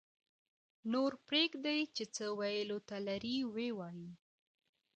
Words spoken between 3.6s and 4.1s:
وایي